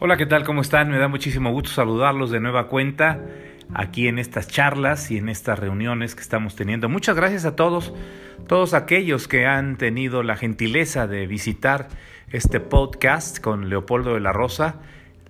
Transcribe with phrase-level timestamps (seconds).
[0.00, 0.44] Hola, ¿qué tal?
[0.44, 0.92] ¿Cómo están?
[0.92, 3.20] Me da muchísimo gusto saludarlos de nueva cuenta
[3.74, 6.88] aquí en estas charlas y en estas reuniones que estamos teniendo.
[6.88, 7.92] Muchas gracias a todos,
[8.46, 11.88] todos aquellos que han tenido la gentileza de visitar
[12.30, 14.76] este podcast con Leopoldo de la Rosa.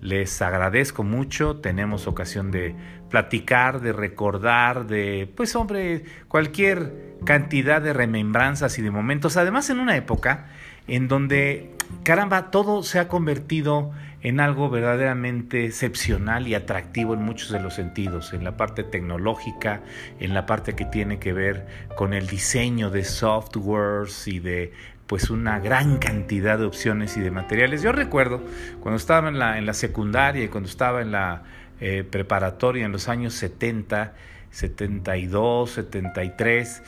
[0.01, 2.75] Les agradezco mucho, tenemos ocasión de
[3.09, 9.35] platicar, de recordar, de, pues hombre, cualquier cantidad de remembranzas y de momentos.
[9.35, 10.45] Además, en una época
[10.89, 11.71] en donde,
[12.03, 17.75] caramba, todo se ha convertido en algo verdaderamente excepcional y atractivo en muchos de los
[17.75, 19.81] sentidos, en la parte tecnológica,
[20.19, 24.73] en la parte que tiene que ver con el diseño de softwares y de
[25.07, 27.81] pues una gran cantidad de opciones y de materiales.
[27.81, 28.43] Yo recuerdo
[28.79, 31.43] cuando estaba en la, en la secundaria y cuando estaba en la
[31.81, 34.13] eh, preparatoria en los años 70,
[34.51, 36.83] 72, 73,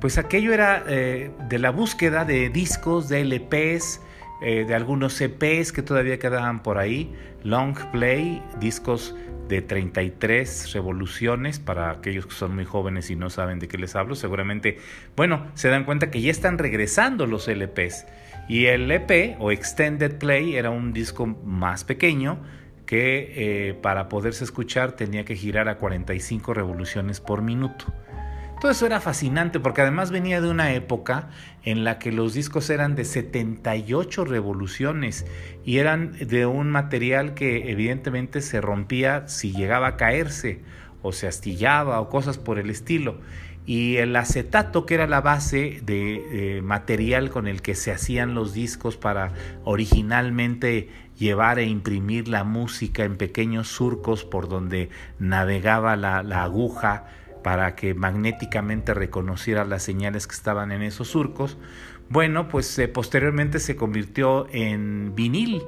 [0.00, 4.00] pues aquello era eh, de la búsqueda de discos, de LPs,
[4.42, 9.14] eh, de algunos CPs que todavía quedaban por ahí, long play, discos
[9.48, 13.94] de 33 revoluciones para aquellos que son muy jóvenes y no saben de qué les
[13.94, 14.78] hablo, seguramente,
[15.16, 18.06] bueno, se dan cuenta que ya están regresando los LPs.
[18.48, 22.38] Y el EP o Extended Play era un disco más pequeño
[22.86, 23.32] que
[23.68, 27.86] eh, para poderse escuchar tenía que girar a 45 revoluciones por minuto.
[28.60, 31.28] Todo eso era fascinante porque además venía de una época
[31.62, 35.26] en la que los discos eran de 78 revoluciones
[35.62, 40.62] y eran de un material que evidentemente se rompía si llegaba a caerse
[41.02, 43.20] o se astillaba o cosas por el estilo.
[43.66, 48.54] Y el acetato, que era la base de, material con el que se hacían los
[48.54, 49.32] discos para
[49.64, 57.06] originalmente llevar e imprimir la música en pequeños surcos por donde navegaba la, la aguja,
[57.46, 61.56] para que magnéticamente reconociera las señales que estaban en esos surcos.
[62.08, 65.62] Bueno, pues eh, posteriormente se convirtió en vinil.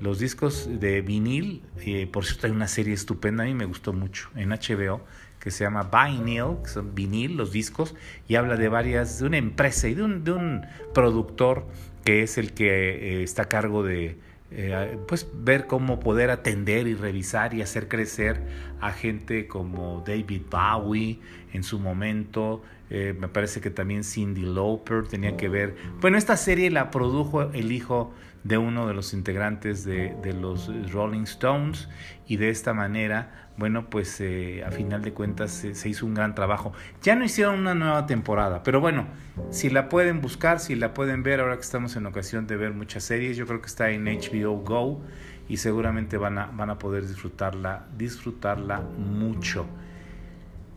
[0.00, 3.92] Los discos de vinil, eh, por cierto hay una serie estupenda, a mí me gustó
[3.92, 5.00] mucho, en HBO,
[5.46, 7.94] que se llama Vinyl, que son vinil, los discos,
[8.26, 11.68] y habla de varias, de una empresa y de un, de un productor
[12.04, 14.18] que es el que eh, está a cargo de,
[14.50, 18.42] eh, pues ver cómo poder atender y revisar y hacer crecer
[18.80, 21.20] a gente como David Bowie
[21.52, 22.60] en su momento.
[22.90, 25.76] Eh, me parece que también Cindy Lauper tenía que ver.
[26.00, 28.12] Bueno, esta serie la produjo el hijo
[28.46, 31.88] de uno de los integrantes de, los Rolling Stones
[32.28, 36.34] y de esta manera, bueno, pues eh, a final de cuentas se, hizo un gran
[36.34, 36.72] trabajo.
[37.02, 39.08] Ya no hicieron una nueva temporada, pero bueno,
[39.50, 42.72] si la pueden buscar, si la pueden ver, ahora que estamos en ocasión de ver
[42.72, 45.02] muchas series, yo creo que está en HBO Go
[45.48, 49.66] y seguramente van a, van a poder disfrutarla, disfrutarla mucho.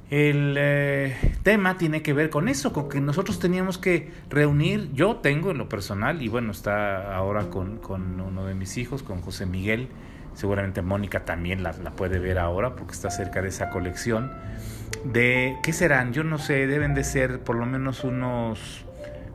[0.10, 5.18] El eh, tema tiene que ver con eso, con que nosotros teníamos que reunir, yo
[5.18, 9.22] tengo en lo personal, y bueno, está ahora con, con uno de mis hijos, con
[9.22, 9.88] José Miguel,
[10.34, 14.32] seguramente Mónica también la, la, puede ver ahora porque está cerca de esa colección,
[15.04, 16.12] de, ¿qué serán?
[16.12, 18.86] Yo no sé, deben de ser por lo menos unos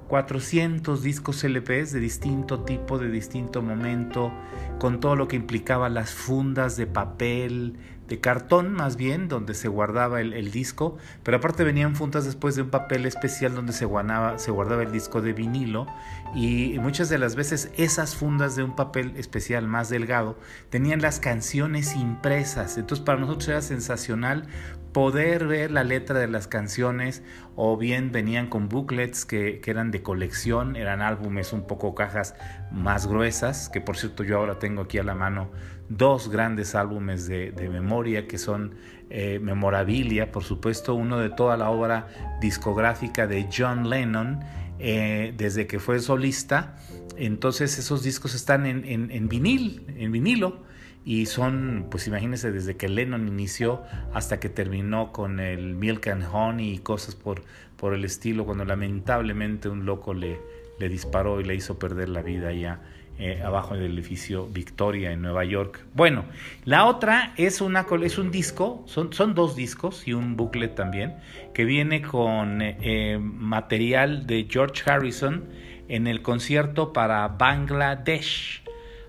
[0.08, 4.32] 400 discos LPs de distinto tipo, de distinto momento,
[4.80, 7.76] con todo lo que implicaba las fundas de papel,
[8.08, 12.62] de cartón más bien, donde se guardaba el, disco, pero aparte venían fundas después de
[12.62, 15.86] un papel especial donde se guardaba, se guardaba el disco de vinilo
[16.34, 20.38] y muchas de las veces esas fundas de un papel especial más delgado
[20.68, 24.46] tenían las canciones impresas, entonces para nosotros era sensacional
[24.92, 27.22] poder ver la letra de las canciones
[27.56, 32.36] o bien venían con booklets que, que, eran de colección, eran álbumes un poco cajas
[32.70, 35.50] más gruesas, que por cierto yo ahora tengo aquí a la mano
[35.88, 38.74] dos grandes álbumes de, memoria que son
[39.10, 42.08] eh, memorabilia, por supuesto, uno de toda la obra
[42.40, 44.40] discográfica de John Lennon
[44.78, 46.76] eh, desde que fue solista.
[47.16, 50.62] Entonces esos discos están en, vinil, en vinilo,
[51.04, 53.82] y son, pues imagínense, desde que Lennon inició
[54.14, 57.42] hasta que terminó con el Milk and Honey y cosas por,
[57.76, 60.40] por el estilo, cuando lamentablemente un loco le,
[60.78, 62.80] le disparó y le hizo perder la vida ya
[63.18, 65.84] eh, abajo del edificio Victoria en Nueva York.
[65.94, 66.24] Bueno,
[66.64, 71.14] la otra es, una, es un disco, son, dos discos y un booklet también,
[71.52, 75.44] que viene con eh, material de George Harrison
[75.88, 78.62] en el concierto para Bangladesh.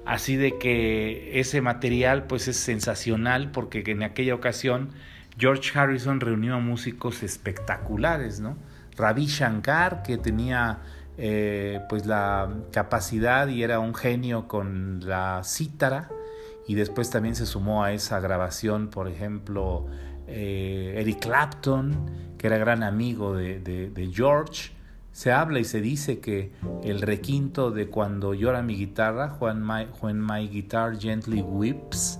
[0.06, 4.90] Así de que ese material pues es sensacional porque en aquella ocasión
[5.38, 8.56] George Harrison reunió a músicos espectaculares, ¿no?
[8.98, 10.80] Ravi Shankar, que tenía
[11.18, 16.10] eh, pues la capacidad y era un genio con la cítara
[16.68, 19.86] y después también se sumó a esa grabación por ejemplo
[20.28, 24.72] eh, Eric Clapton que era gran amigo de, George
[25.12, 26.52] se habla y se dice que
[26.84, 32.20] el requinto de cuando llora mi guitarra, When My, My Guitar Gently Whips,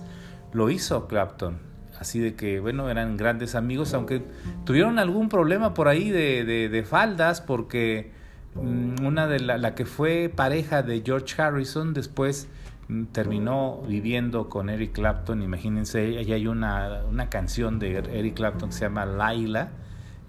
[0.54, 1.58] lo hizo Clapton.
[1.98, 4.22] Así de que, bueno, eran grandes amigos, aunque
[4.64, 8.12] tuvieron algún problema por ahí de, de, faldas, porque
[8.58, 12.48] una de la, que fue pareja de George Harrison después
[12.88, 15.42] mm, terminó viviendo con Eric Clapton.
[15.42, 19.70] Imagínense, ahí hay una, una canción de Eric Clapton que se llama Laila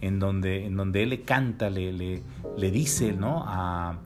[0.01, 2.21] en donde, en donde él le canta, le, le,
[2.57, 3.43] le dice ¿no?
[3.47, 3.97] a,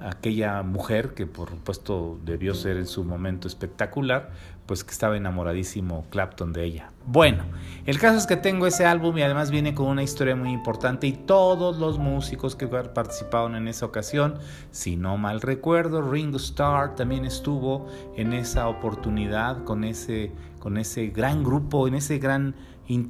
[0.00, 4.30] aquella mujer que por supuesto debió ser en su momento espectacular,
[4.70, 6.92] pues que estaba enamoradísimo Clapton de ella.
[7.04, 7.42] Bueno,
[7.86, 11.08] el caso es que tengo ese álbum y además viene con una historia muy importante
[11.08, 14.34] y todos los músicos que participaron en esa ocasión,
[14.70, 20.30] si no mal recuerdo, Ringo Starr también estuvo en esa oportunidad con ese,
[20.60, 22.54] con ese gran grupo, en ese gran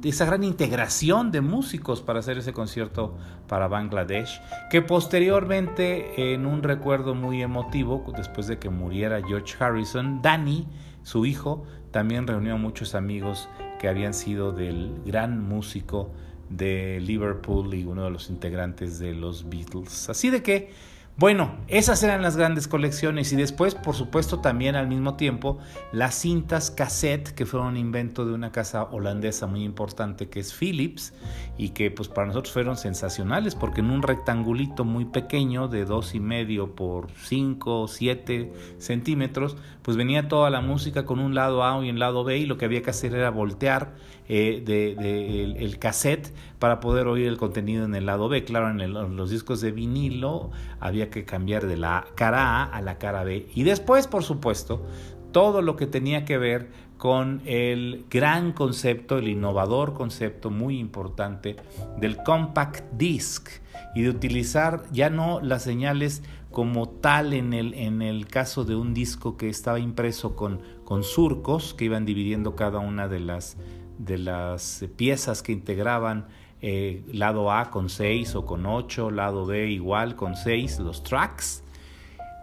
[0.03, 3.17] esa gran integración de músicos para hacer ese concierto
[3.47, 10.21] para Bangladesh, que posteriormente, en un recuerdo muy emotivo, después de que muriera George Harrison,
[10.21, 10.67] Danny,
[11.03, 13.49] su hijo, también reunió a muchos amigos
[13.79, 16.11] que habían sido del gran músico
[16.49, 20.09] de Liverpool y uno de los integrantes de los Beatles.
[20.09, 20.71] Así de que
[21.17, 25.59] bueno, esas eran las grandes colecciones y después, por supuesto, también al mismo tiempo,
[25.91, 30.53] las cintas cassette, que fueron un invento de una casa holandesa muy importante que es
[30.53, 31.13] Philips
[31.57, 36.15] y que pues para nosotros fueron sensacionales porque en un rectangulito muy pequeño de dos
[36.15, 41.63] y medio por 5 o 7 centímetros, pues venía toda la música con un lado
[41.63, 43.93] A y un lado B y lo que había que hacer era voltear
[44.33, 48.45] eh, de, el, cassette para poder oír el contenido en el lado B.
[48.45, 52.97] Claro, en, los discos de vinilo había que cambiar de la cara A a la
[52.97, 53.47] cara B.
[53.53, 54.85] Y después, por supuesto,
[55.31, 61.55] todo lo que tenía que ver con el gran concepto, el innovador concepto muy importante
[61.97, 63.49] del compact disc
[63.95, 66.21] y de utilizar ya no las señales
[66.51, 71.03] como tal en el, en el caso de un disco que estaba impreso con, con
[71.03, 73.57] surcos que iban dividiendo cada una de las
[74.05, 76.27] de las piezas que integraban
[76.61, 81.63] eh, lado A con 6 o con 8, lado B igual con 6, los tracks.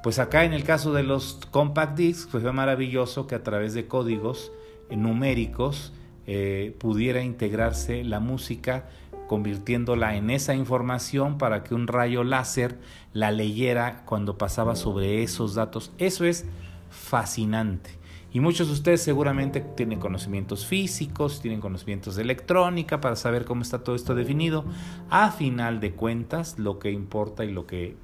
[0.02, 3.74] Pues acá en el caso de los compact discs pues fue maravilloso que a través
[3.74, 4.52] de códigos
[4.90, 5.92] numéricos
[6.26, 8.88] eh, pudiera integrarse la música
[9.26, 12.78] convirtiéndola en esa información para que un rayo láser
[13.12, 15.92] la leyera cuando pasaba sobre esos datos.
[15.98, 16.46] Eso es
[16.90, 17.97] fascinante.
[18.32, 23.62] Y muchos de ustedes seguramente tienen conocimientos físicos, tienen conocimientos de electrónica para saber cómo
[23.62, 24.64] está todo esto definido.
[25.08, 27.96] A final de cuentas, lo que importa y lo que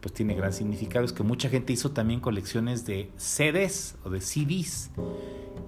[0.00, 4.20] pues tiene gran significado es que mucha gente hizo también colecciones de CDs o de
[4.20, 4.90] CDs.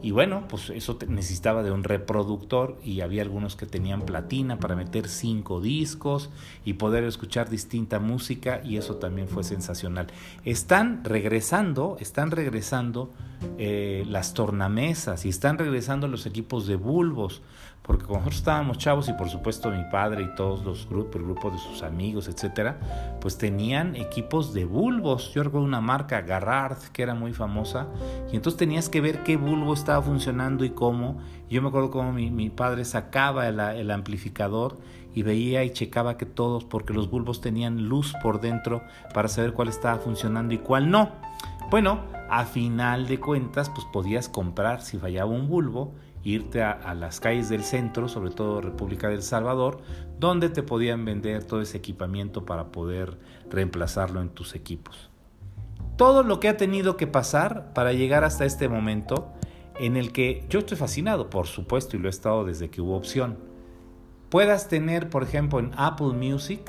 [0.03, 4.75] Y bueno, pues eso necesitaba de un reproductor y había algunos que tenían platina para
[4.75, 6.29] meter cinco discos
[6.65, 10.09] y poder escuchar distinta música y eso también fue sensacional.
[10.45, 13.13] Están regresando, están regresando
[13.59, 17.41] eh, las tornamesas y están regresando los equipos de bulbos
[17.83, 21.59] porque cuando nosotros estábamos chavos y por supuesto mi padre y todos los grupos, de
[21.59, 22.79] sus amigos, etcétera,
[23.21, 25.35] pues tenían equipos de bulbos.
[25.35, 27.89] Yo recuerdo una marca Garrard que era muy famosa
[28.33, 31.19] y entonces tenías que ver qué bulbo estaba funcionando y cómo.
[31.51, 34.79] Yo me acuerdo cómo mi, mi padre sacaba el, el, amplificador
[35.13, 38.83] y veía y checaba que todos, porque los bulbos tenían luz por dentro
[39.13, 41.11] para saber cuál estaba funcionando y cuál no.
[41.69, 45.93] Bueno, a final de cuentas, pues podías comprar si fallaba un bulbo
[46.25, 49.81] irte a, las calles del centro, sobre todo República del Salvador,
[50.19, 53.19] donde te podían vender todo ese equipamiento para poder
[53.51, 55.11] reemplazarlo en tus equipos.
[55.97, 59.33] Todo lo que ha tenido que pasar para llegar hasta este momento
[59.79, 62.97] en el que yo estoy fascinado, por supuesto, y lo he estado desde que hubo
[62.97, 63.39] opción.
[64.31, 66.63] Puedas tener, por ejemplo, en Apple Music,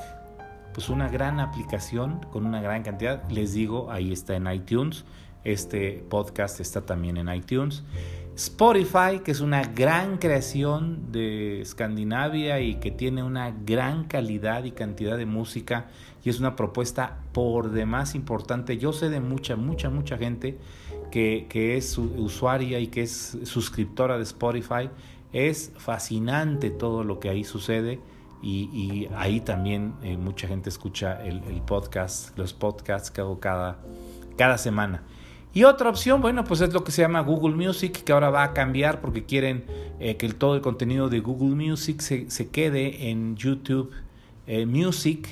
[0.74, 3.28] pues una gran aplicación con una gran cantidad.
[3.30, 5.04] Les digo, ahí está en iTunes.
[5.44, 7.84] Este podcast está también en iTunes.
[8.36, 14.72] Spotify, que es una gran creación de Escandinavia y que tiene una gran calidad y
[14.72, 15.86] cantidad de música
[16.24, 18.76] y es una propuesta por demás importante.
[18.76, 20.58] Yo sé de mucha, mucha, mucha gente
[21.12, 24.90] que, es usuaria y que es suscriptora de Spotify.
[25.32, 28.00] Es fascinante todo lo que ahí sucede
[28.42, 33.78] y, ahí también eh, mucha gente escucha el, podcast, los podcasts que hago cada,
[34.36, 35.02] cada semana.
[35.54, 38.42] Y otra opción, bueno, pues es lo que se llama Google Music, que ahora va
[38.42, 39.64] a cambiar porque quieren
[40.00, 43.92] eh, que todo el contenido de Google Music se, quede en YouTube
[44.48, 45.28] eh, Music,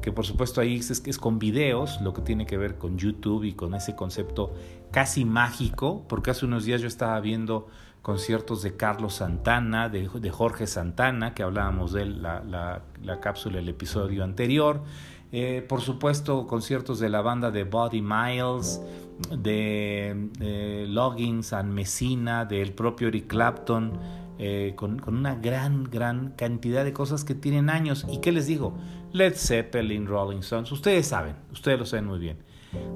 [0.00, 3.44] que por supuesto ahí es, es con videos, lo que tiene que ver con YouTube
[3.44, 4.54] y con ese concepto
[4.92, 7.68] casi mágico, porque hace unos días yo estaba viendo
[8.00, 13.68] conciertos de Carlos Santana, de, Jorge Santana, que hablábamos de él, la, la cápsula, el
[13.68, 14.80] episodio anterior,
[15.32, 18.80] Eh, por supuesto, conciertos de la banda de Body Miles,
[19.30, 23.98] de Loggins and Messina, del propio Eric Clapton,
[24.38, 28.06] eh, con, con, una gran, gran cantidad de cosas que tienen años.
[28.10, 28.76] ¿Y qué les digo?
[29.12, 32.36] Led Zeppelin, Rolling Stones, ustedes saben, ustedes lo saben muy bien.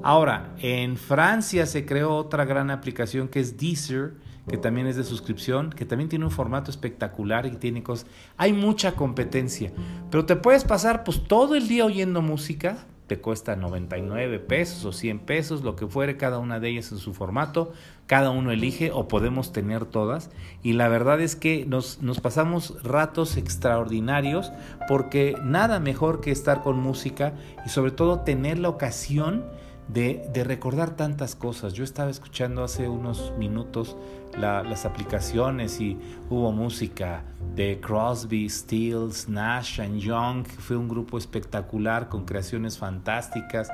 [0.03, 4.13] Ahora, en Francia se creó otra gran aplicación que es Deezer,
[4.51, 8.05] que también es de suscripción, que también tiene un formato espectacular y tiene cosas.
[8.35, 9.71] Hay mucha competencia,
[10.09, 14.91] pero te puedes pasar pues todo el día oyendo música, te cuesta 99 pesos o
[14.91, 17.71] 100 pesos, lo que fuere cada una de ellas en su formato,
[18.07, 20.29] cada uno elige o podemos tener todas
[20.63, 24.51] y la verdad es que nos, nos pasamos ratos extraordinarios
[24.89, 27.33] porque nada mejor que estar con música
[27.65, 29.45] y sobre todo tener la ocasión
[29.93, 31.73] de, recordar tantas cosas.
[31.73, 33.97] Yo estaba escuchando hace unos minutos
[34.37, 35.97] las aplicaciones y
[36.29, 37.23] hubo música
[37.55, 43.69] de Crosby, Stills, Nash and Young, fue un grupo espectacular con creaciones fantásticas.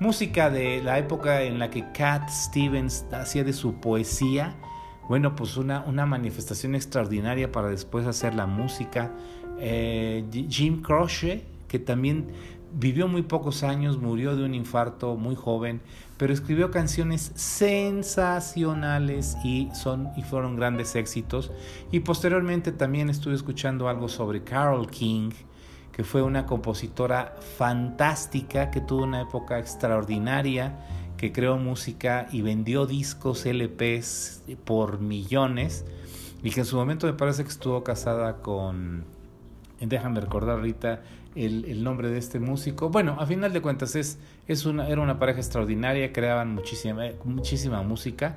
[0.00, 4.54] Música de la época en la que Cat Stevens hacía de su poesía.
[5.08, 9.12] Bueno, pues una, una manifestación extraordinaria para después hacer la música.
[9.58, 12.28] Eh, Jim Croce, que también
[12.74, 15.82] Vivió muy pocos años, murió de un infarto muy joven,
[16.16, 21.52] pero escribió canciones sensacionales y, son, y fueron grandes éxitos.
[21.90, 25.32] Y posteriormente también estuve escuchando algo sobre Carol King,
[25.92, 30.78] que fue una compositora fantástica, que tuvo una época extraordinaria,
[31.18, 35.84] que creó música y vendió discos LPs por millones,
[36.42, 39.04] y que en su momento me parece que estuvo casada con,
[39.80, 41.02] déjame recordar ahorita,
[41.34, 42.88] el, nombre de este músico.
[42.88, 47.82] Bueno, a final de cuentas es, es una, era una pareja extraordinaria, creaban muchísima, muchísima
[47.82, 48.36] música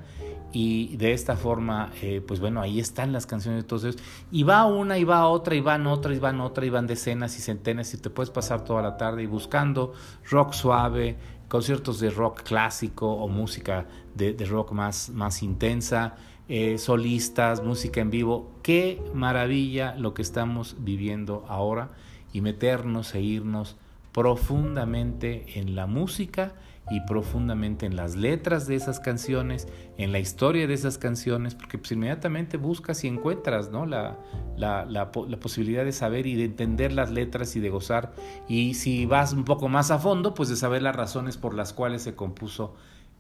[0.52, 3.98] y de esta forma, eh, pues bueno, ahí están las canciones de todos ellos.
[4.32, 7.38] Y va una, y va otra, y van otra, y van otra, y van decenas
[7.38, 9.94] y centenas, y te puedes pasar toda la tarde y buscando
[10.30, 11.18] rock suave,
[11.50, 16.16] conciertos de rock clásico o música de, rock más, más intensa.
[16.48, 18.52] Eh, solistas, música en vivo.
[18.62, 21.90] Qué maravilla lo que estamos viviendo ahora
[22.36, 23.78] y meternos e irnos
[24.12, 26.54] profundamente en la música
[26.92, 31.78] y profundamente en las letras de esas canciones, en la historia de esas canciones, porque
[31.78, 33.86] pues inmediatamente buscas y encuentras ¿no?
[33.86, 34.20] la,
[34.58, 38.14] la, la, posibilidad de saber y de entender las letras y de gozar.
[38.50, 41.72] Y si vas un poco más a fondo, pues de saber las razones por las
[41.72, 42.76] cuales se compuso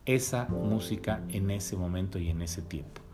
[0.05, 3.04] esa música en ese momento y en ese tiempo.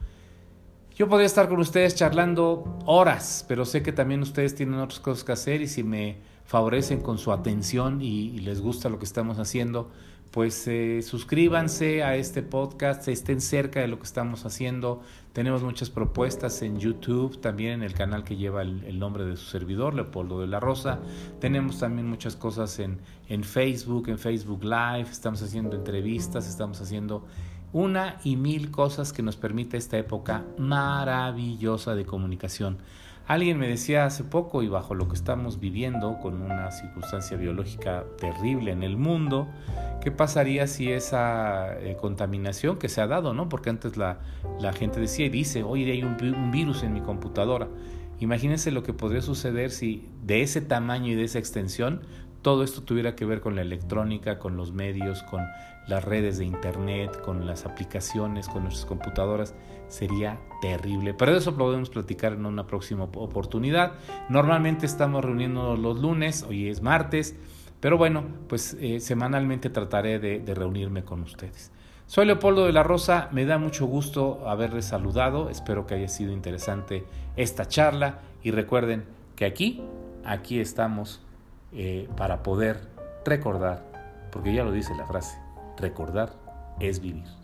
[0.96, 5.24] Yo podría estar con ustedes charlando horas, pero sé que también ustedes tienen otras cosas
[5.24, 9.40] que hacer y si me favorecen con su atención y, les gusta lo que estamos
[9.40, 9.90] haciendo,
[10.32, 15.02] pues eh, suscríbanse a este podcast, estén cerca de lo que estamos haciendo.
[15.32, 19.46] Tenemos muchas propuestas en YouTube, también en el canal que lleva el, nombre de su
[19.46, 21.00] servidor, Leopoldo de la Rosa.
[21.40, 27.26] Tenemos también muchas cosas en, en Facebook, en Facebook Live, estamos haciendo entrevistas, estamos haciendo
[27.74, 32.78] una y mil cosas que nos permite esta época maravillosa de comunicación.
[33.28, 38.04] Alguien me decía hace poco, y bajo lo que estamos viviendo, con una circunstancia biológica
[38.18, 39.48] terrible en el mundo,
[40.02, 43.48] ¿qué pasaría si esa eh, contaminación que se ha dado, ¿no?
[43.48, 44.20] Porque antes la,
[44.60, 47.70] la gente decía y dice, hoy hay un, un virus en mi computadora.
[48.20, 52.02] Imagínense lo que podría suceder si de ese tamaño y de esa extensión
[52.42, 55.46] todo esto tuviera que ver con la electrónica, con los medios, con
[55.88, 59.54] las redes de internet, con las aplicaciones, con nuestras computadoras,
[59.88, 61.14] sería terrible.
[61.14, 63.94] Pero de eso podemos platicar en una próxima oportunidad.
[64.30, 67.36] Normalmente estamos reuniéndonos los lunes, hoy es martes,
[67.80, 71.72] pero bueno, pues eh, semanalmente trataré de, de reunirme con ustedes.
[72.06, 76.34] Soy Leopoldo de la Rosa, me da mucho gusto haberles saludado, espero que haya sido
[76.34, 77.06] interesante
[77.38, 79.06] esta charla y recuerden
[79.36, 79.82] que aquí,
[80.26, 81.22] aquí estamos
[81.74, 82.80] eh, para poder
[83.26, 83.84] recordar,
[84.32, 85.38] porque ya lo dice la frase,
[85.78, 86.34] recordar
[86.80, 87.41] es vivir.